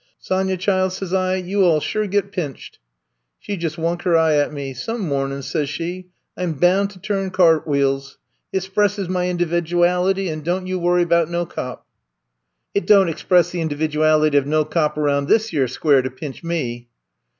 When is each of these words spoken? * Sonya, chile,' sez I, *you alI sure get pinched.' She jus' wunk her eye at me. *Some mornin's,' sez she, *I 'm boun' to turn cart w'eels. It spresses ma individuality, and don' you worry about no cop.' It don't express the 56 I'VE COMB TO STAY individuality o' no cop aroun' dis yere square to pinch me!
* 0.15 0.19
Sonya, 0.29 0.57
chile,' 0.57 0.89
sez 0.89 1.13
I, 1.13 1.35
*you 1.35 1.63
alI 1.63 1.79
sure 1.79 2.07
get 2.07 2.31
pinched.' 2.31 2.79
She 3.37 3.55
jus' 3.55 3.77
wunk 3.77 4.01
her 4.01 4.17
eye 4.17 4.33
at 4.33 4.51
me. 4.51 4.73
*Some 4.73 5.01
mornin's,' 5.01 5.45
sez 5.45 5.69
she, 5.69 6.07
*I 6.35 6.41
'm 6.41 6.53
boun' 6.53 6.87
to 6.87 6.97
turn 6.99 7.29
cart 7.29 7.65
w'eels. 7.65 8.17
It 8.51 8.63
spresses 8.63 9.07
ma 9.09 9.19
individuality, 9.19 10.27
and 10.27 10.43
don' 10.43 10.65
you 10.65 10.79
worry 10.79 11.03
about 11.03 11.29
no 11.29 11.45
cop.' 11.45 11.85
It 12.73 12.87
don't 12.87 13.09
express 13.09 13.51
the 13.51 13.59
56 13.59 13.59
I'VE 13.59 13.61
COMB 13.61 13.69
TO 13.69 13.75
STAY 13.75 13.85
individuality 14.31 14.37
o' 14.39 14.41
no 14.49 14.65
cop 14.65 14.97
aroun' 14.97 15.25
dis 15.27 15.53
yere 15.53 15.67
square 15.67 16.01
to 16.01 16.09
pinch 16.09 16.43
me! 16.43 16.89